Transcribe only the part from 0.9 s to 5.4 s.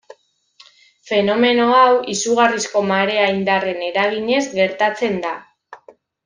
Fenomeno hau izugarrizko marea-indarren eraginez gertatzen da.